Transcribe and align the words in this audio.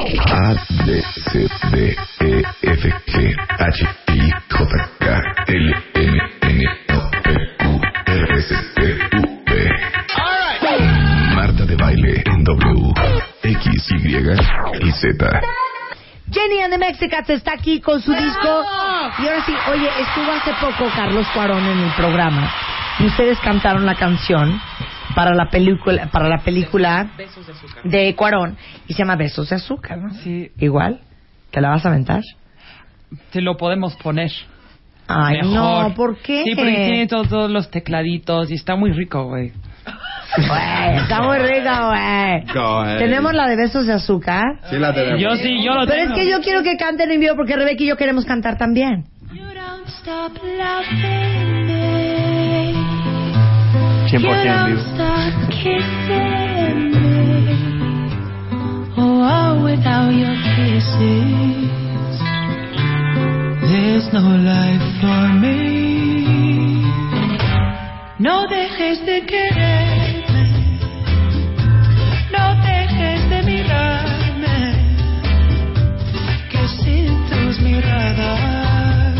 A, 0.00 0.54
B, 0.86 1.02
C, 1.30 1.46
D, 1.72 1.96
E, 2.20 2.42
F, 2.62 2.88
G, 3.06 3.36
H, 3.58 3.86
I, 4.08 4.32
J, 4.48 4.88
K, 4.98 5.04
L, 5.46 5.74
M, 5.94 6.18
N, 6.40 6.64
O, 6.88 7.10
P, 7.22 7.26
Q, 7.58 7.80
R, 8.06 8.38
S, 8.38 8.54
T, 8.76 8.80
U, 9.16 9.22
V. 9.46 9.50
Marta 11.34 11.66
de 11.66 11.76
baile 11.76 12.22
en 12.24 12.44
W, 12.44 12.94
X, 13.42 13.90
Y 13.90 14.16
y 14.16 14.92
Z. 14.92 15.40
Jenny 16.32 16.62
and 16.62 16.72
the 16.72 16.78
Mexicans 16.78 17.28
está 17.28 17.52
aquí 17.52 17.80
con 17.80 18.00
su 18.00 18.12
disco. 18.12 18.64
Y 19.18 19.26
ahora 19.26 19.44
sí, 19.44 19.54
oye, 19.70 19.88
estuvo 20.00 20.32
hace 20.32 20.52
poco 20.60 20.90
Carlos 20.96 21.26
Cuarón 21.34 21.64
en 21.64 21.78
el 21.78 21.90
programa. 21.92 22.50
Y 23.00 23.06
ustedes 23.06 23.38
cantaron 23.40 23.84
la 23.84 23.96
canción 23.96 24.60
para 25.14 25.34
la 25.34 25.50
película, 25.50 26.06
para 26.10 26.28
la 26.28 26.38
película 26.38 27.10
de 27.84 28.14
Cuarón. 28.14 28.56
Y 28.90 28.92
se 28.94 28.98
llama 28.98 29.14
Besos 29.14 29.48
de 29.50 29.54
Azúcar, 29.54 29.98
¿no? 29.98 30.12
Sí, 30.14 30.50
Igual. 30.58 30.98
¿Te 31.52 31.60
la 31.60 31.68
vas 31.70 31.86
a 31.86 31.90
aventar? 31.90 32.22
te 33.30 33.40
lo 33.40 33.56
podemos 33.56 33.94
poner. 33.96 34.32
Ay, 35.06 35.42
mejor. 35.42 35.52
no, 35.54 35.94
¿por 35.94 36.18
qué? 36.18 36.42
Sí, 36.42 36.56
porque 36.56 36.72
tiene 36.74 37.06
todos, 37.06 37.28
todos 37.28 37.48
los 37.52 37.70
tecladitos 37.70 38.50
y 38.50 38.54
está 38.54 38.74
muy 38.74 38.90
rico, 38.92 39.26
güey. 39.28 39.52
Güey, 40.36 40.96
está 41.02 41.22
muy 41.22 41.38
rica, 41.38 41.86
güey. 41.86 42.00
Ahead. 42.56 42.98
Tenemos 42.98 43.32
la 43.32 43.46
de 43.46 43.56
Besos 43.56 43.86
de 43.86 43.92
Azúcar. 43.92 44.42
Sí 44.70 44.76
la 44.76 44.92
tenemos. 44.92 45.20
Yo 45.20 45.36
sí, 45.36 45.62
yo 45.64 45.72
lo 45.74 45.86
Pero 45.86 46.02
es 46.02 46.08
tengo. 46.08 46.14
que 46.16 46.28
yo 46.28 46.40
quiero 46.40 46.64
que 46.64 46.76
canten 46.76 47.12
en 47.12 47.20
vivo 47.20 47.36
porque 47.36 47.54
Rebeca 47.54 47.84
y 47.84 47.86
yo 47.86 47.96
queremos 47.96 48.24
cantar 48.24 48.58
también. 48.58 49.04
100% 54.10 54.20
en 54.44 54.66
vivo. 54.66 54.80
Oh, 59.22 59.62
without 59.62 60.12
your 60.16 60.34
kisses, 60.56 61.68
there's 63.68 64.08
no 64.14 64.24
life 64.24 64.86
for 65.02 65.28
me. 65.44 66.88
No 68.18 68.46
dejes 68.48 69.04
de 69.04 69.26
quererme, 69.26 70.78
no 72.32 72.44
dejes 72.64 73.28
de 73.28 73.42
mirarme, 73.42 74.58
que 76.50 76.66
sin 76.82 77.12
tus 77.28 77.60
miradas 77.60 79.18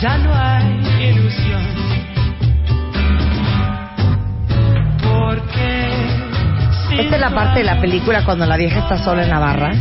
ya 0.00 0.16
no 0.16 0.34
hay 0.34 1.10
ilusión. 1.10 1.75
¿Esta 7.06 7.16
es 7.16 7.20
la 7.20 7.30
parte 7.30 7.60
de 7.60 7.64
la 7.64 7.80
película 7.80 8.24
cuando 8.24 8.46
la 8.46 8.56
vieja 8.56 8.80
está 8.80 8.98
sola 8.98 9.22
en 9.22 9.30
la 9.30 9.38
barra? 9.38 9.72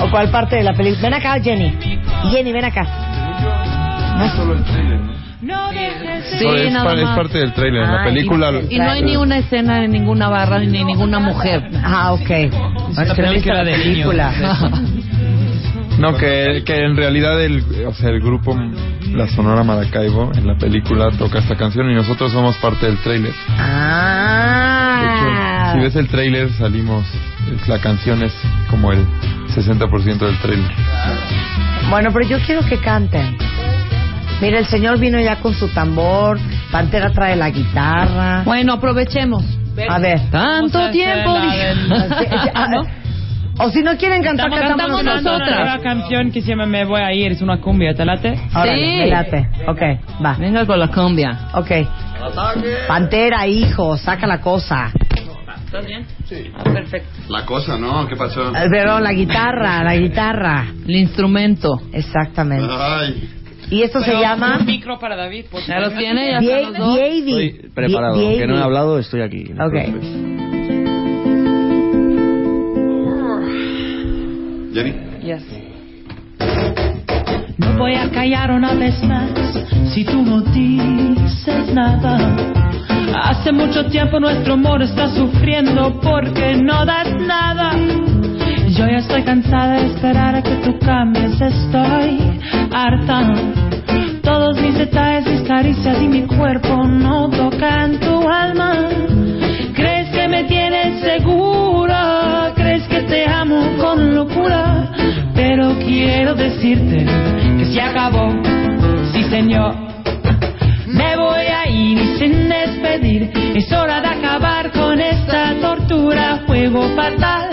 ¿O 0.00 0.10
cuál 0.10 0.30
parte 0.30 0.56
de 0.56 0.62
la 0.62 0.72
película? 0.72 1.02
Ven 1.10 1.14
acá, 1.14 1.38
Jenny. 1.40 1.74
Jenny, 2.30 2.52
ven 2.52 2.64
acá. 2.64 2.84
no 5.42 5.70
dejes 5.70 6.00
de 6.30 6.36
Eso 6.38 6.56
es, 6.56 6.72
nada 6.72 6.84
pa- 6.86 6.94
es 6.98 7.04
más. 7.04 7.16
parte 7.16 7.38
del 7.38 7.52
trailer. 7.52 7.84
Ah, 7.84 7.92
la 7.98 8.04
película. 8.04 8.50
y- 8.70 8.74
Y 8.76 8.78
no 8.78 8.90
hay 8.90 9.02
ni 9.02 9.16
una 9.16 9.36
escena 9.38 9.84
en 9.84 9.92
ninguna 9.92 10.28
barra 10.28 10.58
ni 10.58 10.82
ninguna 10.82 11.18
mujer. 11.18 11.68
Ah, 11.84 12.12
ok. 12.14 12.30
Es 12.30 12.52
una 12.96 13.14
que 13.14 13.22
no 13.22 13.28
la 13.28 13.28
película 13.32 13.64
de 13.64 13.72
película. 13.72 14.32
No, 15.98 16.14
que, 16.14 16.62
que 16.66 16.84
en 16.84 16.94
realidad 16.94 17.40
el, 17.42 17.64
o 17.88 17.94
sea, 17.94 18.10
el 18.10 18.20
grupo 18.20 18.54
La 19.14 19.26
Sonora 19.28 19.64
Maracaibo 19.64 20.30
en 20.36 20.46
la 20.46 20.54
película 20.58 21.10
toca 21.12 21.38
esta 21.38 21.56
canción 21.56 21.90
y 21.90 21.94
nosotros 21.94 22.32
somos 22.32 22.54
parte 22.58 22.84
del 22.84 22.98
trailer. 22.98 23.32
De 23.32 23.38
Ah. 23.58 25.00
hecho, 25.02 25.55
si 25.76 25.82
ves 25.84 25.96
el 25.96 26.08
trailer 26.08 26.50
salimos, 26.54 27.06
la 27.68 27.78
canción 27.80 28.22
es 28.22 28.32
como 28.70 28.92
el 28.92 29.04
60% 29.54 30.18
del 30.18 30.38
trailer. 30.40 30.70
Bueno, 31.90 32.10
pero 32.12 32.26
yo 32.28 32.38
quiero 32.44 32.62
que 32.66 32.78
canten. 32.78 33.36
Mira, 34.40 34.58
el 34.58 34.66
señor 34.66 34.98
vino 34.98 35.18
ya 35.20 35.36
con 35.36 35.54
su 35.54 35.68
tambor. 35.68 36.38
Pantera 36.70 37.10
trae 37.10 37.36
la 37.36 37.50
guitarra. 37.50 38.42
Bueno, 38.44 38.74
aprovechemos. 38.74 39.44
A 39.88 39.98
ver. 39.98 40.18
Vamos 40.30 40.72
Tanto 40.72 40.90
tiempo. 40.90 41.32
del- 41.34 41.92
Ah, 42.54 42.66
¿no? 42.70 42.82
O 43.58 43.70
si 43.70 43.80
no 43.82 43.96
quieren 43.96 44.22
cantar, 44.22 44.48
Estamos 44.48 44.68
cantamos 44.68 44.96
cantando 45.02 45.30
una 45.30 45.38
nosotras. 45.38 45.58
nueva 45.60 45.78
canción 45.82 46.30
que 46.30 46.42
se 46.42 46.48
llama 46.48 46.66
Me 46.66 46.84
voy 46.84 47.00
a 47.00 47.10
ir, 47.14 47.32
es 47.32 47.40
una 47.40 47.58
cumbia, 47.58 47.94
¿te 47.94 48.04
late? 48.04 48.38
Órale, 48.54 48.86
Sí. 48.86 48.96
me 48.98 49.06
late. 49.06 49.48
Ok, 49.66 49.80
va. 50.22 50.34
Venga 50.38 50.66
con 50.66 50.78
la 50.78 50.88
cumbia. 50.88 51.48
Ok. 51.54 51.70
Pantera, 52.88 53.46
hijo, 53.46 53.96
saca 53.96 54.26
la 54.26 54.40
cosa. 54.40 54.90
¿Estás 55.66 55.86
bien? 55.86 56.06
Sí. 56.26 56.50
Ah, 56.56 56.62
perfecto. 56.64 57.08
La 57.28 57.44
cosa, 57.44 57.76
¿no? 57.76 58.06
¿Qué 58.08 58.16
pasó? 58.16 58.52
Perdón, 58.52 59.02
la 59.02 59.12
guitarra, 59.12 59.82
la 59.82 59.96
guitarra. 59.96 60.66
El 60.86 60.96
instrumento. 60.96 61.82
Exactamente. 61.92 62.68
Ay. 62.70 63.30
Y 63.68 63.82
esto 63.82 63.98
se 64.00 64.06
Pero 64.06 64.20
llama 64.20 64.58
Un 64.60 64.66
micro 64.66 64.96
para 64.98 65.16
David, 65.16 65.46
por 65.50 65.60
¿Ya 65.66 65.80
los 65.80 65.88
favor. 65.88 65.98
tiene? 65.98 66.30
¿Ya 66.30 66.38
están 66.38 66.72
los 66.72 66.78
dos? 66.78 66.98
Estoy 66.98 67.70
preparado. 67.74 68.14
Aunque 68.20 68.46
no 68.46 68.56
he 68.58 68.62
hablado, 68.62 68.98
estoy 69.00 69.22
aquí. 69.22 69.44
no 69.54 69.66
Ok. 69.66 69.74
Jenny. 74.72 74.92
Yes. 75.22 75.42
No 77.58 77.78
voy 77.78 77.94
a 77.94 78.08
callar 78.10 78.50
una 78.52 78.74
vez 78.74 79.02
más 79.04 79.30
si 79.92 80.04
tú 80.04 80.22
no 80.22 80.42
dices 80.42 81.72
nada. 81.74 82.65
Hace 83.22 83.50
mucho 83.50 83.86
tiempo 83.86 84.20
nuestro 84.20 84.54
amor 84.54 84.82
está 84.82 85.08
sufriendo 85.08 85.98
porque 86.00 86.56
no 86.56 86.84
das 86.84 87.08
nada. 87.18 87.72
Yo 88.68 88.86
ya 88.86 88.98
estoy 88.98 89.22
cansada 89.22 89.80
de 89.80 89.86
esperar 89.86 90.34
a 90.34 90.42
que 90.42 90.56
tú 90.56 90.78
cambies, 90.80 91.40
estoy 91.40 92.40
harta. 92.72 93.34
Todos 94.22 94.60
mis 94.60 94.76
detalles, 94.76 95.26
mis 95.26 95.48
caricias 95.48 95.96
y 96.02 96.08
mi 96.08 96.22
cuerpo 96.22 96.84
no 96.86 97.30
tocan 97.30 97.98
tu 98.00 98.28
alma. 98.28 98.88
¿Crees 99.74 100.10
que 100.10 100.28
me 100.28 100.44
tienes 100.44 101.00
segura? 101.00 102.52
¿Crees 102.54 102.86
que 102.88 103.00
te 103.02 103.26
amo 103.26 103.76
con 103.78 104.14
locura? 104.14 104.92
Pero 105.34 105.74
quiero 105.78 106.34
decirte 106.34 107.06
que 107.58 107.64
se 107.64 107.80
acabó, 107.80 108.30
sí 109.12 109.22
señor. 109.30 109.74
Me 110.86 111.16
voy 111.16 111.46
a 111.46 111.68
ir 111.68 112.18
sin 112.18 112.45
Es 112.98 113.70
hora 113.72 114.00
de 114.00 114.08
acabar 114.08 114.72
con 114.72 114.98
esta 114.98 115.54
tortura, 115.60 116.44
juego 116.46 116.88
fatal 116.96 117.50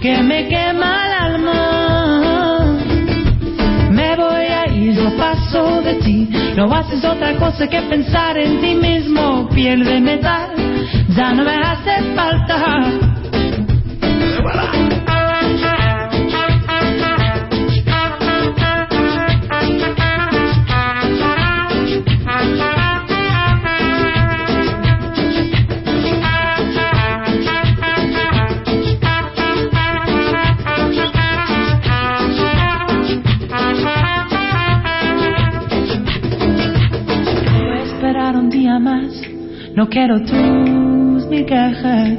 que 0.00 0.22
me 0.22 0.48
quema 0.48 1.06
el 1.06 1.12
alma. 1.12 2.78
Me 3.90 4.16
voy 4.16 4.46
a 4.46 4.66
ir, 4.72 4.94
no 4.94 5.10
paso 5.10 5.82
de 5.82 5.94
ti. 5.96 6.30
No 6.56 6.72
haces 6.74 7.04
otra 7.04 7.36
cosa 7.36 7.68
que 7.68 7.82
pensar 7.82 8.38
en 8.38 8.62
ti 8.62 8.74
mismo. 8.76 9.46
Piel 9.50 9.84
de 9.84 10.00
metal, 10.00 10.52
ya 11.14 11.34
no 11.34 11.44
me 11.44 11.56
hace 11.56 12.02
falta. 12.14 13.17
Quiero 39.90 40.20
tus 40.20 41.26
migajas, 41.28 42.18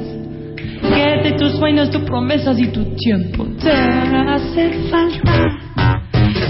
que 0.82 1.20
de 1.22 1.32
tus 1.38 1.52
sueños, 1.52 1.88
tus 1.90 2.02
promesas 2.02 2.58
y 2.58 2.66
tu 2.66 2.84
tiempo 2.96 3.46
te 3.62 3.70
hace 3.70 4.72
falta. 4.90 5.58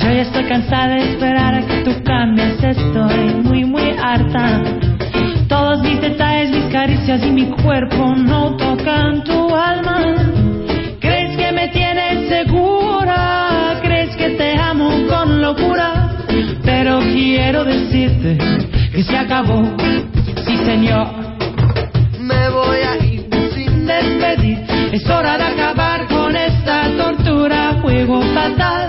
Yo 0.03 0.13
ya 0.13 0.23
estoy 0.23 0.45
cansada 0.45 0.95
de 0.95 1.13
esperar 1.13 1.55
a 1.57 1.67
que 1.67 1.83
tú 1.85 1.91
cambies, 2.05 2.63
estoy 2.63 3.35
muy, 3.45 3.65
muy 3.65 3.91
harta. 4.03 4.63
Todos 5.47 5.83
mis 5.83 6.01
detalles, 6.01 6.51
mis 6.53 6.73
caricias 6.73 7.23
y 7.23 7.31
mi 7.31 7.51
cuerpo 7.51 8.15
no 8.17 8.57
tocan 8.57 9.23
tu 9.23 9.55
alma. 9.55 10.15
¿Crees 11.01 11.37
que 11.37 11.53
me 11.53 11.69
tienes 11.69 12.31
segura? 12.31 13.79
¿Crees 13.83 14.17
que 14.17 14.31
te 14.31 14.57
amo 14.57 14.91
con 15.07 15.43
locura? 15.43 16.17
Pero 16.65 17.01
quiero 17.01 17.65
decirte 17.65 18.39
que 18.91 19.03
se 19.03 19.17
acabó 19.17 19.77
Señor. 20.71 21.09
Me 22.21 22.49
voy 22.51 22.79
a 22.79 22.97
ir 23.05 23.29
sin 23.53 23.87
despedir. 23.87 24.59
Es 24.93 25.05
hora 25.11 25.37
de 25.37 25.43
acabar 25.43 26.07
con 26.07 26.37
esta 26.37 26.89
tortura, 26.97 27.81
juego 27.83 28.23
fatal 28.33 28.89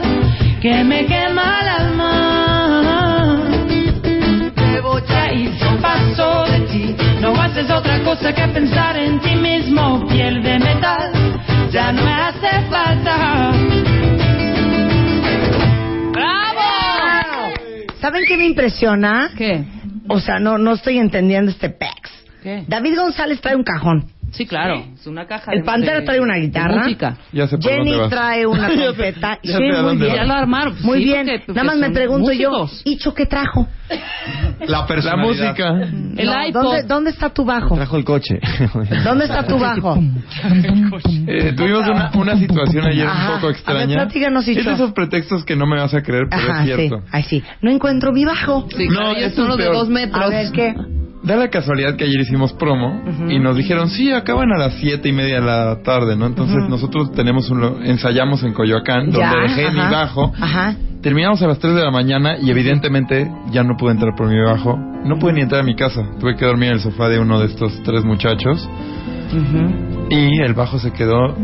que 0.62 0.84
me 0.84 1.08
quema 1.08 1.60
el 1.62 1.68
alma. 1.82 3.50
Me 4.58 4.80
voy 4.80 5.02
a 5.10 5.34
ir, 5.34 5.52
paso 5.82 6.46
de 6.52 6.60
ti. 6.72 6.96
No 7.20 7.30
haces 7.42 7.68
otra 7.72 7.98
cosa 8.04 8.32
que 8.32 8.48
pensar 8.50 8.96
en 8.98 9.20
ti 9.20 9.36
mismo, 9.36 10.06
piel 10.08 10.44
de 10.44 10.60
metal. 10.60 11.12
Ya 11.72 11.92
no 11.92 12.04
me 12.04 12.14
hace 12.14 12.62
falta. 12.70 13.54
¡Bravo! 16.12 16.62
¿Saben 18.00 18.24
qué 18.28 18.38
me 18.38 18.46
impresiona? 18.46 19.32
¿Qué? 19.36 19.81
O 20.12 20.20
sea, 20.20 20.40
no, 20.40 20.58
no 20.58 20.74
estoy 20.74 20.98
entendiendo 20.98 21.52
este 21.52 21.70
pex. 21.70 22.12
¿Qué? 22.44 22.66
David 22.68 22.98
González 22.98 23.40
trae 23.40 23.56
un 23.56 23.64
cajón. 23.64 24.12
Sí, 24.32 24.46
claro. 24.46 24.84
Es 24.96 25.06
una 25.08 25.26
caja 25.28 25.52
El 25.52 25.60
de- 25.60 25.66
Pantera 25.66 26.00
de- 26.00 26.06
trae 26.06 26.20
una 26.20 26.38
guitarra. 26.38 26.84
música. 26.84 27.18
Ya 27.34 27.48
sé 27.48 27.58
por 27.58 27.70
Jenny 27.70 27.90
dónde 27.92 27.98
vas. 28.02 28.10
trae 28.10 28.46
una 28.48 28.62
Ya 28.70 28.76
sé- 28.76 28.82
trompeta. 28.84 29.40
ya 29.44 29.52
sé 29.52 29.58
a 29.58 29.60
muy 29.60 29.72
dónde 29.82 30.06
bien. 30.06 30.16
Ya 30.18 30.24
lo 30.26 30.34
armaron. 30.34 30.76
Muy 30.82 30.98
Sí, 31.00 31.04
bien. 31.06 31.26
porque- 31.26 31.40
porque 31.46 31.54
Nada 31.54 31.64
más 31.68 31.78
me 31.78 31.86
son 31.88 31.94
pregunto 31.94 32.28
músicos. 32.32 32.84
yo, 32.86 32.92
¿Icho 32.92 33.14
qué 33.14 33.26
trajo? 33.26 33.68
La 34.62 34.68
La 34.80 34.88
personalidad. 34.88 35.28
música. 35.28 35.70
El 36.18 36.26
No, 36.28 36.46
iPod. 36.48 36.62
¿dónde, 36.64 36.84
¿Dónde 36.84 37.10
está 37.10 37.30
tu 37.34 37.44
bajo? 37.44 37.76
Trajo 37.76 37.98
el 37.98 38.06
coche. 38.06 38.40
¿Dónde 39.04 39.26
está 39.26 39.46
tu 39.46 39.60
bajo? 39.60 39.98
Eh, 41.28 41.54
tuvimos 41.56 41.88
una, 41.88 42.12
una 42.16 42.38
situación 42.38 42.86
ayer 42.86 43.08
Ajá. 43.08 43.30
un 43.30 43.36
poco 43.36 43.48
A 43.48 43.50
ver, 43.50 43.56
extraña. 43.58 43.96
platícanos, 43.98 44.48
es 44.48 44.64
de 44.66 44.72
esos 44.74 44.92
pretextos 44.94 45.44
que 45.46 45.56
no 45.56 45.66
me 45.66 45.78
vas 45.80 45.94
a 45.94 46.02
creer, 46.02 46.24
pero 46.30 46.42
Ajá, 46.52 46.64
es 46.64 46.70
sí. 46.70 46.76
cierto. 46.76 47.04
Ay, 47.12 47.24
sí. 47.24 47.44
No 47.62 47.72
encuentro 47.72 48.12
mi 48.12 48.26
bajo. 48.26 48.68
Sí, 48.76 48.88
No, 48.88 48.96
claro, 49.00 49.20
y 49.20 49.24
es 49.24 49.38
uno 49.38 49.56
de 49.58 49.64
peor. 49.64 49.76
dos 49.76 49.90
metros. 49.90 50.24
A 50.24 50.30
ver, 50.30 50.52
¿qué? 50.52 50.74
Da 51.24 51.36
la 51.36 51.50
casualidad 51.50 51.96
que 51.98 52.04
ayer 52.06 52.20
hicimos 52.22 52.52
promo 52.54 53.04
y 53.30 53.38
nos 53.40 53.56
dijeron, 53.56 53.90
sí, 53.90 54.12
acaban 54.12 54.52
a 54.52 54.58
las 54.58 54.74
siete 54.80 55.10
y 55.10 55.12
media 55.12 55.36
de 55.36 55.46
la 55.46 55.84
tarde, 55.84 56.16
¿no? 56.16 56.26
Entonces 56.26 56.58
nosotros 56.68 57.12
tenemos 57.14 57.50
un, 57.52 57.86
ensayamos 57.86 58.42
en 58.44 58.54
Coyoacán, 58.54 59.12
Ya, 59.12 59.30
donde 59.32 59.42
dejé 59.48 59.72
mi 59.72 59.80
bajo. 59.80 60.34
Ajá. 60.40 60.76
Terminamos 61.04 61.42
a 61.44 61.48
las 61.48 61.60
3 61.60 61.76
de 61.76 61.82
la 61.84 61.92
mañana 61.92 62.38
y 62.42 62.50
evidentemente 62.50 63.30
ya 63.52 63.64
no 63.64 63.76
pude 63.78 63.92
entrar 63.92 64.14
por 64.16 64.28
mi 64.30 64.40
bajo. 64.40 64.78
No 65.04 65.18
pude 65.20 65.34
ni 65.34 65.42
entrar 65.42 65.62
a 65.62 65.64
mi 65.64 65.76
casa. 65.76 66.02
Tuve 66.20 66.36
que 66.36 66.46
dormir 66.46 66.70
en 66.70 66.74
el 66.76 66.80
sofá 66.82 67.08
de 67.10 67.20
uno 67.20 67.40
de 67.40 67.48
estos 67.48 67.82
tres 67.84 68.04
muchachos. 68.04 68.68
Y 70.10 70.42
el 70.42 70.54
bajo 70.54 70.80
se 70.80 70.92
quedó... 70.92 71.36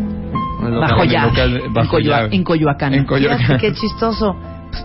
Bajo 0.59 1.03
en 1.03 1.11
local- 1.13 1.61
En 1.65 1.73
bajo 1.73 1.89
Coyoa- 1.97 2.21
llave. 2.23 2.35
en 2.35 2.43
Coyoacán. 2.43 2.93
En 2.93 3.05
Fíjate 3.07 3.25
Coyoacán. 3.27 3.57
qué 3.59 3.73
chistoso. 3.73 4.35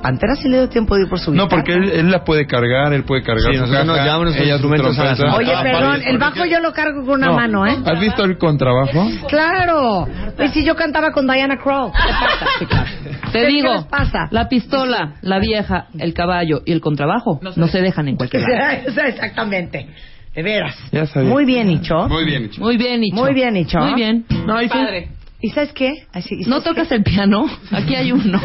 Pantera 0.02 0.34
sí 0.36 0.48
le 0.48 0.58
dio 0.58 0.68
tiempo 0.68 0.96
de 0.96 1.02
ir 1.04 1.08
por 1.08 1.18
su 1.20 1.32
No, 1.32 1.44
guitarra. 1.44 1.62
porque 1.62 1.72
él, 1.74 1.90
él 1.92 2.10
la 2.10 2.24
puede 2.24 2.46
cargar, 2.46 2.92
él 2.92 3.04
puede 3.04 3.22
cargar 3.22 3.52
Sí, 3.52 3.54
su 3.54 3.60
nosotros 3.60 3.86
nos 3.86 3.96
caja, 3.96 4.04
llevamos 4.06 4.24
nuestros 4.26 4.46
ella 4.46 4.56
su 4.58 4.68
trompeta. 4.68 5.36
Oye, 5.36 5.52
perdón, 5.62 6.00
el 6.04 6.18
bajo 6.18 6.44
yo 6.44 6.60
lo 6.60 6.72
cargo 6.72 7.00
con 7.06 7.14
una 7.14 7.26
No. 7.28 7.34
mano, 7.36 7.66
¿eh? 7.66 7.76
¿Has 7.86 8.00
visto 8.00 8.24
el 8.24 8.36
contrabajo? 8.36 9.08
Claro. 9.28 10.06
Pues 10.36 10.52
si 10.52 10.64
yo 10.64 10.74
cantaba 10.76 11.12
con 11.12 11.26
Diana 11.26 11.56
Krall. 11.56 11.92
¿Qué 12.58 12.66
pasa? 12.66 12.90
Te 13.32 13.40
¿Qué 13.40 13.46
digo, 13.46 13.72
les 13.72 13.84
pasa? 13.84 14.28
la 14.30 14.48
pistola, 14.48 15.14
la 15.22 15.38
vieja, 15.38 15.86
el 15.98 16.12
caballo 16.12 16.60
y 16.66 16.72
el 16.72 16.80
contrabajo 16.80 17.40
no 17.56 17.66
se 17.68 17.80
dejan 17.80 18.08
en 18.08 18.16
cualquier 18.16 18.42
lado. 18.48 18.78
Exactamente. 19.06 19.86
De 20.34 20.42
veras. 20.42 20.74
Ya 20.90 21.06
sabía. 21.06 21.28
Muy 21.30 21.44
bien, 21.44 21.70
Icho. 21.70 22.08
Muy 22.08 22.24
bien, 22.24 22.44
Icho. 22.44 22.60
Muy 22.60 22.76
bien, 22.76 23.00
Nicho. 23.00 23.16
Muy 23.16 23.34
bien, 23.34 23.54
Nicho. 23.54 23.78
Muy 23.78 23.94
bien. 23.94 24.24
No. 24.46 24.54
Padre. 24.68 25.10
¿Y 25.42 25.50
sabes 25.50 25.72
qué? 25.72 26.06
Así, 26.12 26.36
¿y 26.36 26.44
¿No 26.44 26.60
sabes 26.60 26.64
tocas 26.64 26.88
qué? 26.88 26.94
el 26.94 27.02
piano? 27.02 27.46
Aquí 27.72 27.96
hay 27.96 28.12
uno. 28.12 28.40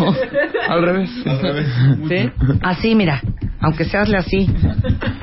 Al 0.68 0.82
revés. 0.82 1.10
¿Sí? 2.10 2.30
Así, 2.62 2.96
mira. 2.96 3.22
Aunque 3.60 3.86
se 3.86 3.98
hazle 3.98 4.18
así. 4.18 4.48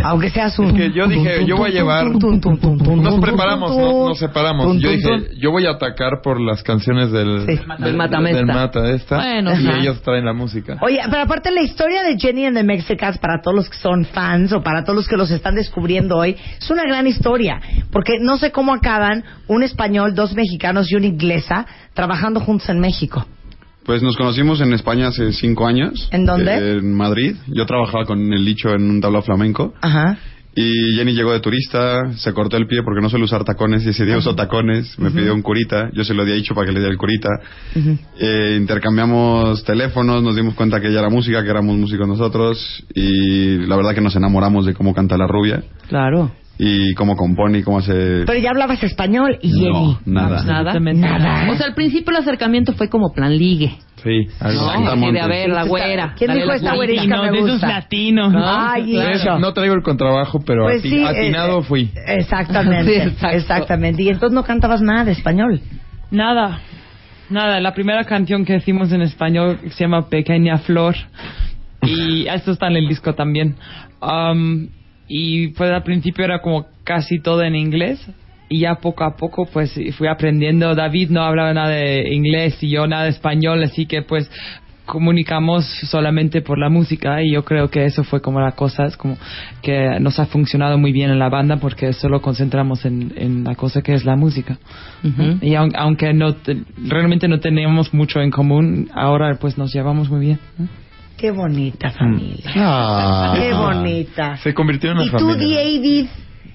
Aunque 0.03 0.29
seas 0.31 0.59
un... 0.59 0.67
Es 0.67 0.73
que 0.75 0.93
yo 0.93 1.07
dije, 1.07 1.47
yo 1.47 1.57
voy 1.57 1.71
a 1.71 1.73
llevar- 1.73 2.07
Nos 2.07 3.21
preparamos, 3.21 3.77
no- 3.77 4.09
nos 4.09 4.19
separamos. 4.19 4.77
Yo 4.81 4.91
dije, 4.91 5.31
yo 5.39 5.51
voy 5.53 5.67
a 5.67 5.71
atacar 5.71 6.21
por 6.23 6.41
las 6.41 6.63
canciones 6.63 7.13
del, 7.13 7.41
Sí. 7.47 7.47
del, 7.47 7.67
Del 7.79 7.97
Matamesta. 7.97 8.37
del 8.37 8.47
Mata 8.47 8.91
esta. 8.91 9.17
Bueno, 9.19 9.51
y 9.53 9.67
ajá. 9.69 9.79
ellos 9.79 10.03
traen 10.03 10.25
la 10.25 10.33
música. 10.33 10.79
Oye, 10.83 10.99
pero 11.09 11.23
aparte 11.23 11.51
la 11.53 11.63
historia 11.63 12.03
de 12.03 12.19
Jenny 12.19 12.47
and 12.47 12.57
the 12.57 12.65
Mexicans 12.65 13.19
para 13.19 13.41
todos 13.41 13.55
los 13.57 13.71
que 13.71 13.77
son 13.79 14.05
fans 14.05 14.53
o 14.53 14.63
para 14.63 14.83
todos 14.83 14.97
los 14.97 15.09
que 15.09 15.17
los 15.17 15.31
están 15.31 15.55
descubriendo 15.55 16.17
hoy 16.17 16.37
es 16.59 16.71
una 16.71 16.83
gran 16.83 17.07
historia 17.07 17.61
porque 17.93 18.19
no 18.21 18.37
sé 18.37 18.51
cómo 18.51 18.75
acaban 18.75 19.25
un 19.47 19.63
español, 19.63 20.15
dos 20.15 20.35
mexicanos 20.35 20.91
y 20.91 20.97
una 20.97 21.07
inglesa 21.07 21.67
trabajando 21.95 22.41
juntos 22.41 22.69
en 22.69 22.81
México. 22.81 23.25
Pues 23.85 24.03
nos 24.03 24.17
conocimos 24.17 24.61
en 24.61 24.73
España 24.73 25.09
hace 25.09 25.33
cinco 25.33 25.67
años. 25.67 26.09
¿En 26.11 26.25
dónde? 26.25 26.53
Eh, 26.53 26.79
en 26.79 26.95
Madrid. 26.95 27.37
Yo 27.49 27.67
trabajaba 27.67 28.07
con 28.07 28.33
el 28.33 28.45
dicho 28.45 28.71
en 28.71 28.91
un 28.91 29.01
tablao 29.01 29.23
flamenco. 29.23 29.75
Ajá. 29.83 30.19
Y 30.57 30.95
Jenny 30.95 31.15
llegó 31.15 31.33
de 31.33 31.41
turista, 31.41 32.13
se 32.17 32.33
cortó 32.33 32.57
el 32.57 32.67
pie 32.67 32.83
porque 32.85 33.01
no 33.01 33.11
suele 33.11 33.25
usar 33.25 33.43
tacones 33.43 33.85
y 33.85 33.89
ese 33.89 34.05
día 34.05 34.19
usó 34.19 34.37
tacones, 34.37 34.97
me 35.01 35.11
pidió 35.11 35.35
un 35.35 35.43
curita, 35.43 35.91
yo 35.93 36.05
se 36.05 36.15
lo 36.15 36.23
había 36.23 36.37
dicho 36.37 36.55
para 36.55 36.69
que 36.69 36.73
le 36.73 36.79
diera 36.79 36.93
el 36.93 36.99
curita. 36.99 37.29
Eh, 38.21 38.57
intercambiamos 38.61 39.65
teléfonos, 39.65 40.23
nos 40.23 40.37
dimos 40.37 40.55
cuenta 40.55 40.81
que 40.81 40.89
ella 40.89 41.01
era 41.01 41.11
música, 41.11 41.43
que 41.43 41.51
éramos 41.51 41.77
músicos 41.77 42.07
nosotros 42.07 42.85
y 42.95 43.67
la 43.67 43.75
verdad 43.75 43.95
que 43.95 44.01
nos 44.01 44.15
enamoramos 44.15 44.65
de 44.65 44.75
cómo 44.75 44.95
canta 44.95 45.17
la 45.17 45.27
rubia 45.27 45.65
Claro. 45.89 46.31
Y 46.59 46.95
cómo 46.95 47.17
compone 47.17 47.59
y 47.59 47.62
cómo 47.62 47.79
hace... 47.79 48.23
Pero 48.27 48.39
ya 48.39 48.51
hablabas 48.51 48.83
español 48.83 49.39
y 49.43 49.51
Jenny. 49.51 49.71
No, 49.73 50.01
nada. 50.06 50.45
Nada. 50.45 50.79
Nada. 50.81 51.51
O 51.51 51.56
sea, 51.56 51.67
al 51.67 51.75
principio 51.75 52.11
el 52.12 52.19
acercamiento 52.23 52.73
fue 52.75 52.89
como 52.89 53.12
plan 53.12 53.37
ligue. 53.37 53.77
Sí, 54.03 54.27
¿No? 54.41 55.12
de, 55.12 55.21
a 55.21 55.27
ver, 55.27 55.49
la 55.49 55.65
güera. 55.65 56.15
¿Quién 56.17 56.35
dijo 56.35 56.53
esta 56.53 56.75
güerita. 56.75 57.03
güerita 57.05 57.23
me 57.23 57.31
de 57.31 57.39
esos 57.39 57.51
gusta? 57.53 57.69
latinos. 57.69 58.35
Ay, 58.37 58.97
¿Ves? 58.97 59.23
Icho. 59.23 59.39
No 59.39 59.53
traigo 59.55 59.75
el 59.75 59.83
contrabajo, 59.83 60.41
pero 60.47 60.65
Pues 60.65 60.85
ati- 60.85 60.91
sí, 60.91 61.05
atinado 61.05 61.61
eh, 61.61 61.65
fui. 61.65 61.91
Exactamente. 62.06 63.11
Sí. 63.19 63.27
Exactamente. 63.33 64.03
Y 64.03 64.09
entonces 64.11 64.35
no 64.35 64.45
cantabas 64.45 64.83
nada 64.83 65.05
de 65.07 65.12
español. 65.12 65.61
Nada. 66.11 66.61
Nada. 67.31 67.61
La 67.61 67.73
primera 67.73 68.05
canción 68.05 68.45
que 68.45 68.57
hicimos 68.57 68.93
en 68.93 69.00
español 69.00 69.59
se 69.71 69.85
llama 69.85 70.09
Pequeña 70.11 70.59
Flor. 70.59 70.95
Y 71.83 72.27
esto 72.29 72.53
está 72.53 72.67
en 72.69 72.77
el 72.77 72.89
disco 72.89 73.15
también. 73.15 73.57
Um, 74.03 74.69
y 75.09 75.49
pues 75.49 75.71
al 75.71 75.83
principio 75.83 76.25
era 76.25 76.41
como 76.41 76.67
casi 76.85 77.21
todo 77.21 77.43
en 77.43 77.55
inglés. 77.56 78.05
Y 78.49 78.61
ya 78.61 78.75
poco 78.77 79.05
a 79.05 79.17
poco 79.17 79.47
pues 79.47 79.75
fui 79.97 80.06
aprendiendo. 80.06 80.75
David 80.75 81.09
no 81.11 81.23
hablaba 81.23 81.53
nada 81.55 81.71
de 81.71 82.12
inglés 82.15 82.62
y 82.62 82.69
yo 82.71 82.87
nada 82.87 83.05
de 83.05 83.11
español. 83.11 83.62
Así 83.65 83.87
que 83.87 84.02
pues 84.02 84.31
comunicamos 84.85 85.64
solamente 85.90 86.43
por 86.43 86.59
la 86.59 86.69
música 86.69 87.23
y 87.23 87.33
yo 87.33 87.43
creo 87.45 87.71
que 87.71 87.87
eso 87.87 88.05
fue 88.05 88.21
como 88.21 88.38
la 88.40 88.52
cosa, 88.52 88.85
es 88.85 88.99
como 88.99 89.17
que 89.62 89.99
nos 89.99 90.19
ha 90.21 90.26
funcionado 90.26 90.76
muy 90.76 90.93
bien 90.93 91.11
en 91.11 91.19
la 91.19 91.31
banda 91.31 91.57
porque 91.57 91.95
solo 91.95 92.21
concentramos 92.21 92.85
en, 92.85 93.12
en 93.17 93.45
la 93.45 93.55
cosa 93.55 93.81
que 93.81 93.95
es 93.95 94.05
la 94.05 94.14
música. 94.14 94.59
Ujú. 95.02 95.38
Y 95.40 95.55
aun- 95.55 95.73
aunque 95.75 96.12
no 96.12 96.35
te- 96.35 96.59
realmente 96.76 97.28
no 97.28 97.40
tenemos 97.40 97.95
mucho 97.95 98.21
en 98.21 98.31
común, 98.31 98.90
ahora 98.95 99.35
pues 99.40 99.57
nos 99.57 99.73
llevamos 99.73 100.11
muy 100.11 100.21
bien. 100.26 100.38
Qué 101.16 101.30
bonita 101.30 101.90
familia. 101.90 102.50
Ah. 102.56 103.35
Qué 103.38 103.52
bonita. 103.52 104.37
Se 104.38 104.52
convirtió 104.52 104.90
en 104.90 104.97
una 104.99 105.06
¿Y 105.06 105.11
tú, 105.11 105.18
familia. 105.18 105.59
David? 105.59 106.06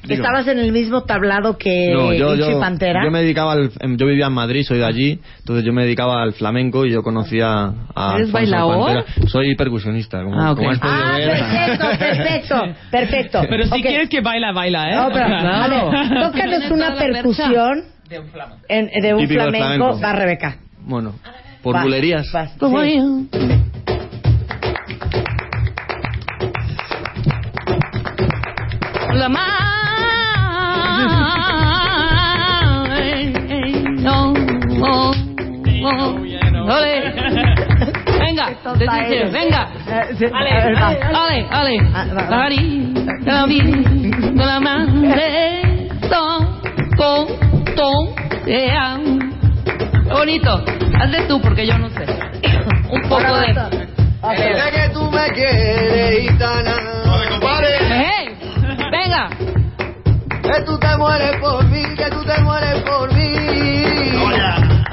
¿Estabas 0.07 0.47
en 0.47 0.59
el 0.59 0.71
mismo 0.71 1.03
tablado 1.03 1.57
que 1.57 1.91
No, 1.93 2.13
yo, 2.13 2.33
yo, 2.35 2.59
Pantera? 2.59 3.03
yo 3.03 3.11
me 3.11 3.19
dedicaba 3.21 3.51
al, 3.53 3.69
em, 3.79 3.97
yo 3.97 4.07
vivía 4.07 4.27
en 4.27 4.33
Madrid, 4.33 4.63
soy 4.65 4.79
de 4.79 4.85
allí, 4.85 5.19
entonces 5.39 5.65
yo 5.65 5.73
me 5.73 5.83
dedicaba 5.83 6.23
al 6.23 6.33
flamenco 6.33 6.85
y 6.85 6.91
yo 6.91 7.03
conocía 7.03 7.73
a 7.95 8.15
¿Eres? 8.15 8.31
Pantera. 8.31 9.05
Soy 9.27 9.55
percusionista, 9.55 10.23
como, 10.23 10.39
Ah, 10.39 10.51
ok. 10.51 10.57
como 10.57 10.71
has 10.71 10.79
podido 10.79 11.03
Ah, 11.03 11.17
ver. 11.17 11.29
perfecto, 11.39 11.85
perfecto, 11.99 12.55
perfecto. 12.91 13.41
Pero 13.49 13.65
si 13.65 13.71
Ok. 13.71 13.81
quieres 13.81 14.09
que 14.09 14.21
baila, 14.21 14.51
baila, 14.53 14.89
¿eh? 14.89 14.95
No, 14.95 15.09
pero, 15.11 15.25
a 15.25 15.67
ver, 15.67 15.79
tócanos 16.31 16.71
una 16.71 16.87
toda 16.93 17.07
la 17.07 17.13
percusión 17.13 17.83
en- 18.69 18.87
de 19.01 19.13
un 19.13 19.27
flamenco. 19.27 19.57
flamenco. 19.59 19.99
Va, 20.01 20.13
Rebeca. 20.13 20.57
Bueno, 20.81 21.13
por 21.61 21.75
Vas, 21.75 21.83
bulerías. 21.83 22.31
vas, 22.33 22.53
Como 22.57 22.81
sí. 22.83 22.99
Ole. 36.69 37.11
Venga, 38.19 38.49
eres. 39.07 39.31
venga. 39.31 39.69
Eh, 39.87 40.15
sí, 40.17 40.25
Ale, 40.31 40.51
ale, 40.51 41.47
ale. 41.49 41.79
Ah, 41.93 42.05
va, 42.13 42.23
va. 42.23 42.29
La 42.29 42.37
mari, 42.37 42.93
la 43.25 43.45
vi, 43.45 43.59
de 43.59 44.45
la 44.45 44.59
madre, 44.59 45.87
ton, 46.09 46.61
con, 46.95 47.75
ton. 47.75 48.15
Qué 48.45 48.71
bonito. 50.11 50.63
Hazle 50.99 51.21
tú 51.27 51.41
porque 51.41 51.65
yo 51.65 51.77
no 51.77 51.89
sé. 51.89 52.05
Un 52.91 53.01
poco 53.03 53.37
de. 53.39 53.51
ok. 54.21 54.35
que 54.73 54.89
tú 54.93 55.09
me 55.09 55.27
quieres, 55.29 56.29
gitana. 56.29 56.78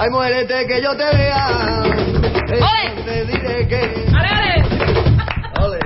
Ay, 0.06 0.10
muérete 0.12 0.66
que 0.68 0.80
yo 0.82 0.96
te 0.96 1.04
vea. 1.16 1.46
¡Ole! 1.82 3.02
Te 3.04 3.25
diré 3.26 3.66
que. 3.66 4.06
¡Ale, 4.14 4.28
ale! 4.28 4.62
Ole. 5.60 5.78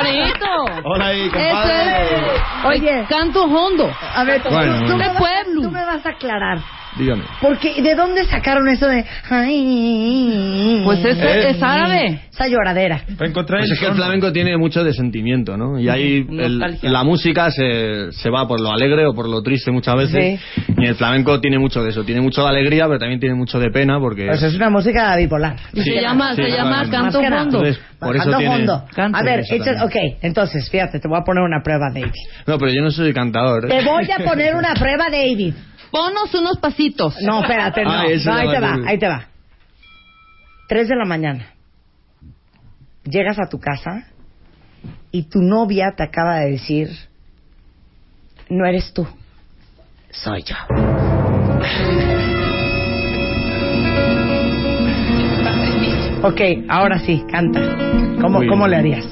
¡Ole! 0.00 0.22
bonito! 0.22 0.80
Hola 0.84 1.06
ahí, 1.06 1.26
Eso 1.26 1.32
compadre. 1.32 2.36
es. 2.36 2.42
Oye. 2.66 3.06
Canto 3.08 3.42
hondo. 3.44 3.90
A 4.14 4.22
ver, 4.24 4.42
tú, 4.42 4.48
Bueno, 4.50 4.78
tú 4.86 4.92
bueno. 4.92 4.96
me 4.96 5.02
De 5.04 5.08
vas, 5.08 5.18
pueblo. 5.18 5.62
tú 5.62 5.70
me 5.72 5.84
vas 5.84 6.06
a 6.06 6.08
aclarar. 6.10 6.58
Dígame. 6.98 7.22
Porque, 7.40 7.80
¿de 7.82 7.94
dónde 7.94 8.24
sacaron 8.26 8.68
eso 8.68 8.86
de... 8.86 9.04
ay, 9.30 10.82
Pues 10.84 11.04
es, 11.04 11.18
es 11.18 11.62
árabe. 11.62 12.20
Esa 12.30 12.46
lloradera. 12.48 13.00
Pues 13.18 13.30
el 13.34 13.72
es 13.72 13.78
que 13.80 13.86
el 13.86 13.94
flamenco 13.94 14.32
tiene 14.32 14.56
mucho 14.56 14.82
de 14.84 14.92
sentimiento, 14.92 15.56
¿no? 15.56 15.78
Y 15.78 15.88
ahí 15.88 16.26
el- 16.30 16.58
la 16.82 17.02
música 17.04 17.50
se, 17.50 18.12
se 18.12 18.30
va 18.30 18.46
por 18.48 18.60
lo 18.60 18.70
alegre 18.72 19.06
o 19.06 19.14
por 19.14 19.28
lo 19.28 19.42
triste 19.42 19.70
muchas 19.70 19.96
veces. 19.96 20.40
Y 20.78 20.86
el 20.86 20.94
flamenco 20.94 21.40
tiene 21.40 21.58
mucho 21.58 21.82
de 21.82 21.90
eso. 21.90 22.04
Tiene 22.04 22.20
mucho 22.20 22.42
de 22.42 22.48
alegría, 22.48 22.86
pero 22.86 22.98
también 22.98 23.20
tiene 23.20 23.34
mucho 23.34 23.58
de 23.58 23.70
pena 23.70 23.98
porque... 23.98 24.26
Pues 24.26 24.42
es 24.42 24.54
una 24.54 24.70
música 24.70 25.16
bipolar. 25.16 25.56
Y 25.72 25.80
Sí, 25.82 25.90
se 25.94 26.00
llama, 26.00 26.34
sí, 26.34 26.42
se 26.42 26.50
llama 26.50 26.84
canto. 26.90 27.20
Entonces, 27.22 27.80
por 27.98 28.16
eso 28.16 28.24
Canto 28.24 28.38
tiene... 28.38 28.54
hondo. 28.54 28.84
Canto. 28.94 29.18
A 29.18 29.22
ver, 29.22 29.40
echa- 29.48 29.84
ok, 29.84 29.94
entonces, 30.22 30.68
fíjate, 30.70 30.98
te 31.00 31.08
voy 31.08 31.18
a 31.20 31.24
poner 31.24 31.42
una 31.44 31.62
prueba, 31.62 31.90
David. 31.92 32.12
No, 32.46 32.58
pero 32.58 32.72
yo 32.72 32.82
no 32.82 32.90
soy 32.90 33.12
cantador. 33.12 33.66
¿eh? 33.66 33.68
Te 33.68 33.84
voy 33.84 34.04
a 34.10 34.24
poner 34.28 34.54
una 34.56 34.74
prueba, 34.74 35.04
David. 35.10 35.54
Ponos 35.92 36.34
unos 36.34 36.58
pasitos. 36.58 37.14
No, 37.20 37.42
espérate, 37.42 37.84
no. 37.84 37.90
Ah, 37.92 38.06
eso 38.06 38.30
No, 38.30 38.36
ahí 38.36 38.48
te 38.50 38.60
va 38.60 38.78
ahí 38.86 38.98
te 38.98 39.08
va. 39.08 39.26
Tres 40.66 40.88
de 40.88 40.96
la 40.96 41.04
mañana. 41.04 41.50
Llegas 43.04 43.38
a 43.38 43.48
tu 43.48 43.60
casa 43.60 44.06
y 45.10 45.24
tu 45.24 45.40
novia 45.42 45.92
te 45.94 46.02
acaba 46.02 46.36
de 46.36 46.52
decir, 46.52 46.88
no 48.48 48.64
eres 48.64 48.92
tú, 48.94 49.06
soy 50.10 50.44
yo. 50.44 50.56
Ok, 56.22 56.40
ahora 56.68 57.00
sí, 57.00 57.22
canta. 57.30 57.60
¿Cómo. 58.20 58.40
¿cómo 58.48 58.66
le 58.68 58.76
harías? 58.76 59.06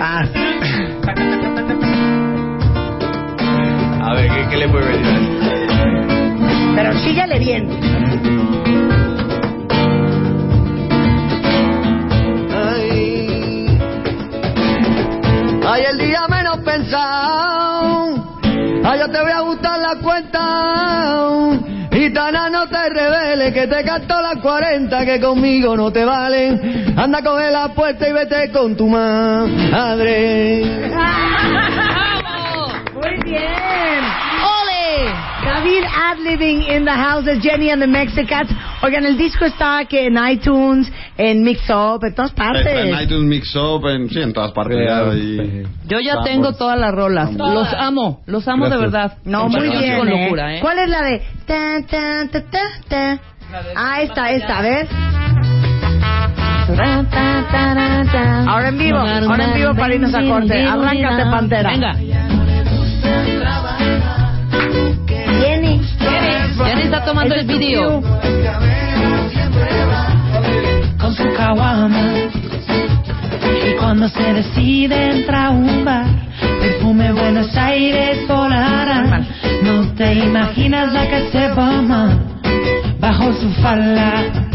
Ah, 0.00 0.24
A 4.10 4.14
ver, 4.14 4.28
¿qué, 4.28 4.48
qué 4.50 4.56
le 4.56 4.68
puede 4.68 4.86
venir? 4.86 5.06
a 5.06 6.74
pero 6.74 6.98
síguele 6.98 7.38
bien. 7.38 7.70
Ay, 12.52 13.68
ay, 15.64 15.82
el 15.92 15.98
día 15.98 16.26
menos 16.28 16.58
pensado. 16.64 18.14
Ay, 18.82 18.98
yo 18.98 19.08
te 19.12 19.20
voy 19.22 19.30
a 19.30 19.40
gustar 19.42 19.78
la 19.78 19.94
cuenta. 20.02 20.40
Gitana, 21.92 22.50
no 22.50 22.66
te 22.66 22.88
reveles, 22.88 23.54
que 23.54 23.68
te 23.68 23.84
canto 23.84 24.20
las 24.20 24.38
40 24.42 25.06
que 25.06 25.20
conmigo 25.20 25.76
no 25.76 25.92
te 25.92 26.04
valen. 26.04 26.94
Anda, 26.96 27.22
coge 27.22 27.48
la 27.52 27.68
puerta 27.68 28.08
y 28.08 28.12
vete 28.12 28.50
con 28.50 28.76
tu 28.76 28.88
madre. 28.88 30.62
Bien. 33.30 34.04
¡Ole! 34.42 35.12
David 35.44 35.84
Adliving 35.84 36.62
in 36.62 36.84
the 36.84 36.90
house 36.90 37.24
de 37.24 37.40
Jenny 37.40 37.70
and 37.70 37.80
the 37.80 37.86
Mexicats. 37.86 38.50
Oigan, 38.82 39.04
el 39.04 39.16
disco 39.16 39.44
está 39.44 39.84
que 39.86 40.06
en 40.06 40.16
iTunes, 40.18 40.90
en 41.16 41.42
Mix 41.42 41.68
Up, 41.70 42.04
en 42.04 42.14
todas 42.14 42.32
partes. 42.32 42.66
Está 42.66 42.80
en 42.80 43.00
iTunes 43.02 43.24
Mix 43.24 43.54
Up, 43.56 43.86
en, 43.86 44.08
sí, 44.10 44.20
en 44.20 44.32
todas 44.32 44.52
partes. 44.52 44.76
y- 45.16 45.62
Yo 45.86 46.00
ya 46.00 46.14
Vamos. 46.16 46.28
tengo 46.28 46.52
todas 46.54 46.78
las 46.78 46.92
rolas. 46.92 47.32
Los 47.34 47.72
amo, 47.74 48.20
los 48.26 48.46
amo 48.48 48.64
de 48.68 48.70
Gracias. 48.76 48.92
verdad. 48.92 49.18
No, 49.24 49.48
muy 49.48 49.68
bien. 49.70 49.98
Con 49.98 50.08
¿eh? 50.08 50.22
locura, 50.24 50.54
¿eh? 50.56 50.60
¿Cuál 50.60 50.78
es 50.78 50.88
la 50.88 51.02
de 51.02 51.22
ta, 51.46 51.80
ta, 51.88 52.28
ta, 52.30 52.42
ta, 52.50 52.60
ta? 52.88 53.18
Ah, 53.76 54.00
esta, 54.02 54.30
esta, 54.30 54.58
a 54.58 54.62
ver. 54.62 54.88
Ahora 58.46 58.68
en 58.68 58.78
vivo, 58.78 58.98
ahora 58.98 59.44
en 59.44 59.54
vivo 59.54 59.74
para 59.74 59.94
irnos 59.94 60.14
a 60.14 60.22
corte. 60.22 60.64
Arráncate, 60.64 61.22
Pantera. 61.30 61.70
Venga. 61.70 61.96
Está 66.90 67.04
tomando 67.04 67.36
el 67.36 67.46
video. 67.46 68.02
con 70.98 71.14
su 71.14 71.22
caguama. 71.36 72.10
Y 73.64 73.76
cuando 73.78 74.08
se 74.08 74.32
decide 74.32 75.18
entra 75.18 75.46
a 75.46 75.50
un 75.50 75.84
bar, 75.84 76.04
perfume 76.60 77.12
Buenos 77.12 77.56
Aires 77.56 78.26
volará. 78.26 79.24
No 79.62 79.94
te 79.94 80.14
imaginas 80.14 80.92
la 80.92 81.08
que 81.08 81.30
se 81.30 81.48
forma 81.50 82.18
bajo 82.98 83.32
su 83.34 83.50
falda. 83.62 84.49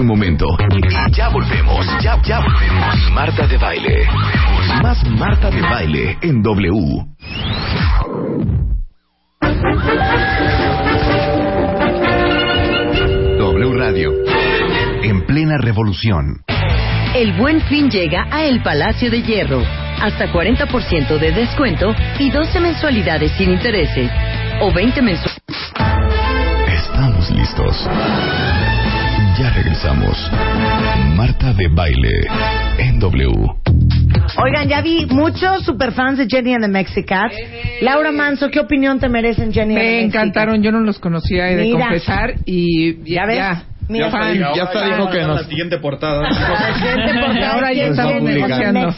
Un 0.00 0.06
momento. 0.06 0.46
Ya 1.12 1.28
volvemos, 1.28 1.86
ya, 2.02 2.20
ya 2.22 2.40
volvemos. 2.40 3.10
Marta 3.12 3.46
de 3.46 3.58
baile. 3.58 4.06
Más 4.82 5.04
Marta 5.10 5.50
de 5.50 5.60
baile 5.60 6.18
en 6.22 6.42
W. 6.42 7.06
W 13.38 13.72
Radio. 13.76 14.12
En 15.02 15.26
plena 15.26 15.58
revolución. 15.58 16.42
El 17.14 17.32
buen 17.32 17.60
fin 17.62 17.90
llega 17.90 18.26
a 18.30 18.44
El 18.44 18.62
Palacio 18.62 19.10
de 19.10 19.22
Hierro. 19.22 19.62
Hasta 20.00 20.32
40% 20.32 21.18
de 21.18 21.32
descuento 21.32 21.94
y 22.18 22.30
12 22.30 22.60
mensualidades 22.60 23.32
sin 23.32 23.50
intereses. 23.50 24.10
O 24.60 24.72
20 24.72 25.02
mensualidades. 25.02 25.38
Estamos 26.68 27.30
listos. 27.30 27.88
Ya 29.40 29.50
regresamos. 29.50 30.16
Marta 31.14 31.52
de 31.52 31.68
baile 31.68 32.10
en 32.78 32.98
W. 32.98 33.28
Oigan, 34.42 34.68
ya 34.68 34.80
vi 34.82 35.06
muchos 35.06 35.64
superfans 35.64 36.18
de 36.18 36.26
Jenny 36.28 36.54
and 36.54 36.62
the 36.64 36.68
Mexicats. 36.68 37.34
Laura 37.80 38.10
Manso, 38.12 38.50
¿qué 38.50 38.60
opinión 38.60 38.98
te 38.98 39.08
merecen 39.08 39.52
Jenny 39.52 39.74
and 39.74 39.82
the 39.82 39.88
Me 39.90 40.02
encantaron, 40.02 40.62
yo 40.62 40.72
no 40.72 40.80
los 40.80 40.98
conocía, 40.98 41.50
he 41.50 41.56
de 41.56 41.62
Mira. 41.64 41.86
confesar, 41.86 42.34
y 42.44 43.04
¿Ya 43.14 43.26
ves? 43.26 43.36
ya. 43.36 43.62
Mira. 43.88 44.10
Ya 44.10 44.18
hasta, 44.18 44.34
ya 44.54 44.62
hasta 44.64 44.84
dijo 44.84 45.08
que 45.08 45.18
La 45.18 45.26
nos... 45.28 45.46
siguiente 45.46 45.78
portada. 45.78 46.20
Porque 46.28 47.44
Ahora 47.44 47.72
ya 47.72 47.84
¿quién 47.84 47.90
estamos 47.92 48.22
negociando. 48.22 48.92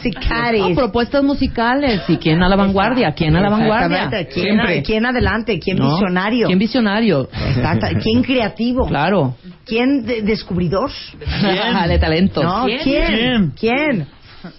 No, 0.65 0.75
propuestas 0.75 1.23
musicales. 1.23 2.01
¿Y 2.09 2.17
quién 2.17 2.43
a 2.43 2.49
la 2.49 2.57
vanguardia? 2.57 3.13
¿Quién 3.13 3.33
a 3.37 3.41
la 3.41 3.49
vanguardia? 3.49 4.09
¿Quién, 4.09 4.27
Siempre. 4.31 4.83
quién 4.83 5.05
adelante? 5.05 5.59
¿Quién 5.59 5.77
¿No? 5.77 5.91
visionario? 5.93 6.47
¿Quién 6.47 6.59
visionario? 6.59 7.29
Exacto. 7.55 7.87
¿Quién 8.03 8.21
creativo? 8.21 8.85
Claro. 8.87 9.35
¿Quién 9.65 10.05
de- 10.05 10.21
descubridor? 10.21 10.89
de 11.19 11.99
talentos. 11.99 12.43
No, 12.43 12.65
¿quién? 12.83 13.51
¿Quién? 13.59 14.07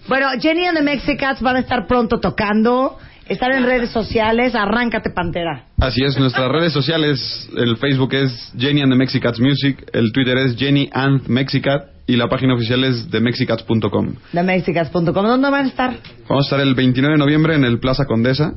Bueno, 0.09 0.29
Jenny 0.41 0.67
and 0.67 0.79
the 0.79 0.85
Mexicats 0.85 1.41
van 1.41 1.57
a 1.57 1.61
estar 1.61 1.87
pronto 1.87 2.21
tocando. 2.21 2.99
Están 3.29 3.53
en 3.53 3.65
redes 3.65 3.91
sociales. 3.91 4.55
Arráncate, 4.55 5.11
Pantera. 5.11 5.67
Así 5.81 6.03
es, 6.05 6.19
nuestras 6.19 6.49
redes 6.51 6.73
sociales, 6.73 7.49
el 7.57 7.77
Facebook 7.77 8.13
es 8.15 8.53
Jenny 8.59 8.83
and 8.83 8.93
the 8.93 8.99
Mexicats 8.99 9.41
Music, 9.41 9.85
el 9.93 10.13
Twitter 10.13 10.37
es 10.39 10.57
Jenny 10.57 10.89
and 10.93 11.27
Mexicat 11.29 11.85
y 12.07 12.17
la 12.17 12.29
página 12.29 12.55
oficial 12.55 12.85
es 12.85 13.09
themexicats.com. 13.11 14.15
TheMexicats.com. 14.33 15.05
¿Dónde 15.15 15.51
van 15.51 15.65
a 15.65 15.69
estar? 15.69 15.97
Vamos 16.29 16.45
a 16.45 16.47
estar 16.47 16.61
el 16.61 16.75
29 16.75 17.15
de 17.15 17.19
noviembre 17.19 17.55
en 17.55 17.65
el 17.65 17.79
Plaza 17.79 18.05
Condesa. 18.07 18.53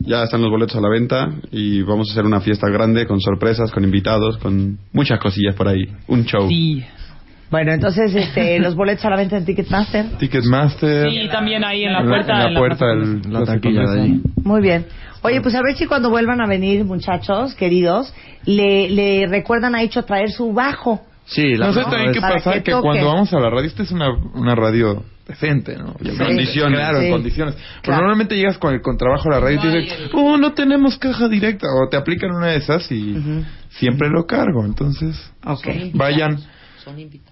Ya 0.00 0.24
están 0.24 0.42
los 0.42 0.50
boletos 0.50 0.76
a 0.76 0.80
la 0.80 0.88
venta 0.90 1.30
y 1.50 1.82
vamos 1.82 2.08
a 2.10 2.12
hacer 2.12 2.24
una 2.26 2.40
fiesta 2.40 2.68
grande 2.68 3.06
con 3.06 3.20
sorpresas, 3.20 3.70
con 3.70 3.82
invitados, 3.84 4.36
con 4.38 4.78
muchas 4.92 5.18
cosillas 5.18 5.54
por 5.54 5.68
ahí. 5.68 5.84
Un 6.06 6.24
show. 6.24 6.48
Sí. 6.48 6.84
Bueno, 7.50 7.72
entonces 7.72 8.14
este, 8.14 8.58
los 8.60 8.74
boletos 8.76 9.04
a 9.06 9.10
la 9.10 9.16
venta 9.16 9.36
en 9.38 9.44
Ticketmaster. 9.44 10.06
Ticketmaster. 10.18 11.10
Sí, 11.10 11.28
también 11.30 11.64
ahí 11.64 11.84
en 11.84 11.92
la 11.92 12.00
En 12.00 12.06
la, 12.06 12.10
puerta. 12.10 12.32
en 12.32 12.38
la 12.38 12.48
en 12.48 12.54
puerta 12.54 12.76
plaza. 12.78 13.10
del... 13.10 13.32
La 13.32 13.44
taquilla 13.44 13.82
de 13.90 14.00
ahí. 14.02 14.20
Muy 14.44 14.60
bien. 14.60 14.86
Oye, 15.22 15.40
pues 15.40 15.54
a 15.54 15.60
ver 15.62 15.74
si 15.76 15.86
cuando 15.86 16.10
vuelvan 16.10 16.40
a 16.40 16.46
venir, 16.46 16.84
muchachos, 16.84 17.54
queridos, 17.54 18.12
le, 18.46 18.88
le 18.90 19.26
recuerdan 19.26 19.74
a 19.74 19.82
Hecho 19.82 20.02
traer 20.04 20.30
su 20.30 20.52
bajo. 20.52 21.00
Sí, 21.24 21.56
la 21.56 21.66
no 21.66 21.72
sé 21.72 21.78
verdad 21.80 21.90
también 21.90 22.10
es- 22.10 22.16
qué 22.16 22.20
Para 22.20 22.34
pasa, 22.36 22.52
que 22.54 22.62
que, 22.62 22.72
cuando 22.72 23.06
vamos 23.06 23.32
a 23.32 23.38
la 23.40 23.50
radio, 23.50 23.66
esta 23.66 23.82
es 23.82 23.92
una, 23.92 24.08
una 24.34 24.54
radio 24.54 25.04
decente, 25.30 25.76
¿no? 25.76 25.94
En 26.02 26.16
condiciones. 26.16 26.78
Claro, 26.78 26.98
Sí. 27.00 27.06
en 27.06 27.12
condiciones. 27.12 27.56
Pero 27.82 27.96
normalmente 27.96 28.36
llegas 28.36 28.58
con 28.58 28.74
el 28.74 28.82
contrabajo 28.82 29.28
a 29.28 29.32
la 29.34 29.40
radio 29.40 29.58
y 29.58 29.60
te 29.60 29.68
dicen, 29.68 30.08
oh, 30.14 30.36
no 30.36 30.52
tenemos 30.52 30.98
caja 30.98 31.28
directa. 31.28 31.66
O 31.68 31.88
te 31.88 31.96
aplican 31.96 32.30
una 32.32 32.48
de 32.48 32.56
esas 32.56 32.90
y 32.92 33.16
siempre 33.70 34.08
lo 34.10 34.26
cargo. 34.26 34.64
Entonces, 34.64 35.16
Ok. 35.44 35.66
vayan. 35.94 36.38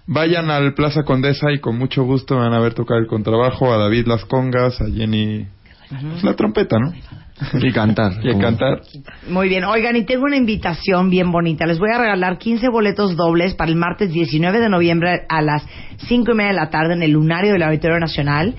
Vayan 0.05 0.49
al 0.51 0.73
Plaza 0.73 1.03
Condesa 1.03 1.51
y 1.51 1.59
con 1.59 1.77
mucho 1.77 2.03
gusto 2.03 2.37
van 2.37 2.53
a 2.53 2.59
ver 2.59 2.73
tocar 2.75 2.97
el 2.99 3.07
contrabajo 3.07 3.73
a 3.73 3.77
David 3.77 4.05
Las 4.07 4.23
Congas, 4.25 4.79
a 4.79 4.85
Jenny 4.85 5.47
pues, 5.89 6.23
la 6.23 6.35
trompeta, 6.35 6.77
¿no? 6.79 6.93
Y 7.53 7.71
cantar. 7.71 8.13
Y 8.23 8.37
cantar. 8.39 8.81
Muy 9.29 9.47
bien, 9.49 9.63
oigan, 9.63 9.95
y 9.95 10.03
tengo 10.03 10.25
una 10.25 10.35
invitación 10.37 11.09
bien 11.09 11.31
bonita. 11.31 11.65
Les 11.65 11.79
voy 11.79 11.89
a 11.91 11.97
regalar 11.97 12.37
15 12.37 12.67
boletos 12.69 13.15
dobles 13.15 13.53
para 13.55 13.69
el 13.71 13.77
martes 13.77 14.11
19 14.11 14.59
de 14.59 14.69
noviembre 14.69 15.21
a 15.29 15.41
las 15.41 15.65
5 16.07 16.31
y 16.31 16.35
media 16.35 16.49
de 16.51 16.55
la 16.57 16.69
tarde 16.69 16.93
en 16.93 17.03
el 17.03 17.11
Lunario 17.11 17.53
del 17.53 17.63
Auditorio 17.63 17.99
Nacional. 17.99 18.55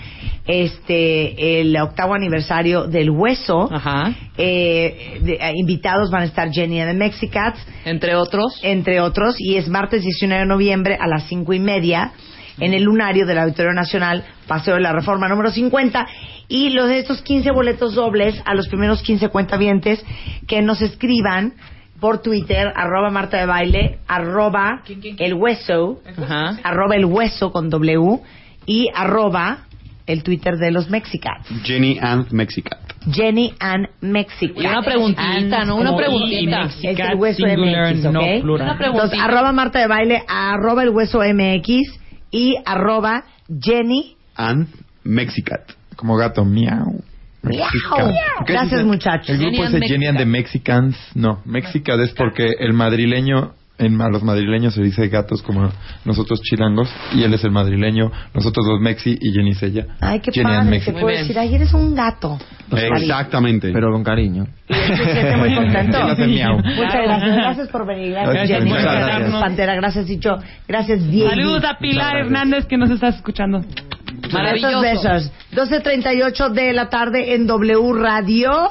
Este, 0.47 1.61
el 1.61 1.77
octavo 1.77 2.15
aniversario 2.15 2.85
del 2.87 3.11
Hueso. 3.11 3.69
Ajá. 3.73 4.13
Eh, 4.37 5.19
de- 5.23 5.35
eh, 5.35 5.53
invitados 5.57 6.11
van 6.11 6.23
a 6.23 6.25
estar 6.25 6.51
Jenny 6.51 6.79
the 6.81 6.95
Mexicats, 6.95 7.59
Entre 7.85 8.15
otros. 8.17 8.59
entre 8.63 9.01
otros, 9.01 9.37
y 9.39 9.57
es 9.57 9.69
martes 9.69 10.03
19 10.03 10.41
de 10.43 10.47
noviembre 10.49 10.97
a 11.01 11.07
las 11.07 11.25
5 11.25 11.53
y 11.53 11.61
media 11.61 12.13
en 12.61 12.75
el 12.75 12.83
Lunario 12.85 13.27
del 13.27 13.39
Auditorio 13.39 13.73
Nacional, 13.73 14.25
Paseo 14.47 14.75
de 14.75 14.81
la 14.81 14.93
Reforma 14.93 15.29
número 15.29 15.51
50. 15.51 16.07
Y 16.49 16.71
los 16.71 16.89
de 16.89 16.99
estos 16.99 17.23
15 17.23 17.51
boletos 17.53 17.95
dobles 17.95 18.41
a 18.45 18.55
los 18.55 18.69
primeros 18.69 19.03
15 19.03 19.29
cuentavientes 19.29 20.05
que 20.47 20.63
nos 20.63 20.83
escriban 20.83 21.55
por 22.01 22.23
Twitter, 22.23 22.73
arroba 22.75 23.11
Marta 23.11 23.37
de 23.39 23.47
Baile, 23.47 23.99
arroba 24.09 24.83
el 25.19 25.35
hueso, 25.35 26.01
Ajá. 26.19 26.59
arroba 26.63 26.97
el 26.97 27.05
hueso 27.05 27.53
con 27.53 27.69
W 27.69 28.21
y 28.67 28.89
arroba 28.95 29.67
el 30.07 30.23
Twitter 30.25 30.57
de 30.57 30.73
los 30.73 30.91
Mexicats. 30.91 31.47
Jenny 31.63 31.99
and 32.01 32.33
Mexicat. 32.33 32.81
Jenny 33.13 33.53
and 33.61 33.87
Mexicat. 34.01 34.57
Y 34.63 34.67
una 34.67 34.83
preguntita, 34.83 35.65
¿no? 35.65 35.77
Una 35.77 35.95
preguntita. 35.97 36.65
Es 36.65 36.99
el 36.99 37.15
hueso 37.17 37.47
MX, 37.47 38.05
no 38.11 38.21
¿ok? 38.21 38.41
plural. 38.41 38.67
Una 38.67 38.79
preguntita. 38.79 38.87
Entonces, 38.87 39.21
arroba 39.21 39.53
Marta 39.53 39.79
de 39.79 39.87
Baile, 39.87 40.23
arroba 40.27 40.83
el 40.83 40.89
hueso 40.91 41.21
MX 41.21 42.00
y 42.31 42.57
arroba 42.65 43.25
Jenny. 43.61 44.17
And 44.37 44.69
Mexicat. 45.05 45.73
Como 45.97 46.17
gato, 46.17 46.45
miau. 46.45 47.03
Miau. 47.43 47.69
Mexican. 47.73 48.13
¿Qué 48.47 48.53
Gracias, 48.53 48.85
muchachos. 48.85 49.31
El 49.31 49.39
grupo 49.39 49.65
Jenny 49.65 49.85
es 49.85 49.91
Jenny 49.91 50.07
and 50.07 50.19
the 50.19 50.27
Mexicans. 50.27 50.97
No, 51.15 51.41
Mexican 51.45 52.01
es 52.01 52.13
porque 52.13 52.55
el 52.59 52.73
madrileño, 52.73 53.55
en, 53.81 54.01
a 54.01 54.09
los 54.09 54.23
madrileños 54.23 54.75
se 54.75 54.83
dice 54.83 55.09
gatos 55.09 55.43
como 55.43 55.69
nosotros 56.05 56.41
chilangos, 56.43 56.89
y 57.13 57.23
él 57.23 57.35
es 57.35 57.43
el 57.45 57.51
madrileño, 57.51 58.11
nosotros 58.35 58.67
los 58.67 58.81
mexi 58.81 59.19
y 59.21 59.33
Jenny 59.33 59.51
es 59.51 59.63
ella. 59.63 59.87
Ay, 60.01 60.21
qué 60.21 60.31
Jenny 60.33 60.45
padre. 60.45 60.81
Te 60.81 60.93
puedo 60.93 61.07
decir, 61.09 61.39
ay, 61.39 61.55
eres 61.55 61.73
un 61.75 61.95
gato. 61.95 62.39
Exactamente. 62.71 63.73
Pero 63.73 63.91
con 63.93 64.05
cariño. 64.05 64.47
Y 64.69 64.75
él 64.75 64.97
se 64.97 65.13
siente 65.13 65.37
muy 65.37 65.55
contento. 65.55 65.99
Muchas 66.05 67.03
gracias. 67.03 67.37
Gracias 67.37 67.69
por 67.69 67.87
venir. 67.87 68.13
Gracias, 68.13 68.35
Gracias, 68.35 68.59
Jenny. 68.59 68.71
Gracias, 68.71 69.07
gracias. 69.07 69.41
Pantera. 69.41 69.75
Gracias, 69.75 70.07
Dicho. 70.07 70.37
Gracias, 70.69 71.11
Diego. 71.11 71.31
Salud 71.31 71.65
a 71.65 71.79
Pilar 71.79 72.17
Hernández 72.19 72.67
que 72.67 72.77
nos 72.77 72.91
está 72.91 73.09
escuchando. 73.09 73.63
Maravilloso. 74.33 74.81
Besos. 74.81 75.33
12.38 75.53 76.51
de 76.51 76.73
la 76.73 76.89
tarde 76.89 77.35
en 77.35 77.47
W 77.47 77.93
Radio. 77.95 78.71